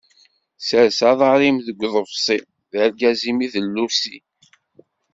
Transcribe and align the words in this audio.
Sers 0.67 0.99
aḍar-im 1.09 1.57
deg 1.67 1.79
uḍebṣi, 1.87 2.39
d 2.71 2.73
argaz-im 2.83 3.39
i 3.45 3.47
d 3.53 3.55
llusi. 3.65 4.17